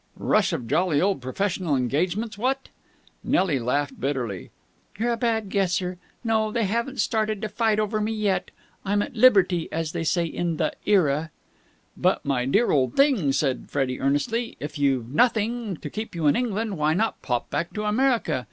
[0.17, 2.69] "Rush of jolly old professional engagements, what?"
[3.23, 4.49] Nelly laughed bitterly.
[4.97, 5.99] "You're a bad guesser.
[6.23, 8.49] No, they haven't started to fight over me yet.
[8.83, 11.29] I'm at liberty, as they say in the Era."
[11.95, 16.35] "But, my dear old thing," said Freddie earnestly, "if you've nothing to keep you in
[16.35, 18.39] England, why not pop back to America?